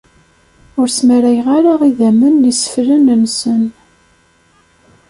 [0.79, 3.63] Ur smarayeɣ ara idammen n iseflen-nsen.